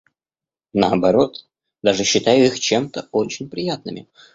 [0.73, 1.47] Наоборот,
[1.83, 4.07] даже считаю их чем-то очень приятными.